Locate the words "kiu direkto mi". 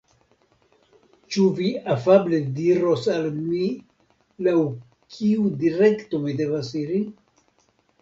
5.19-6.39